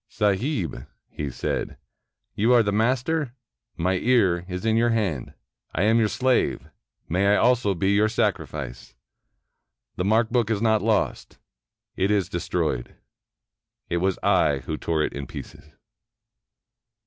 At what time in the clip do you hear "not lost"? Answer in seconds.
10.59-11.37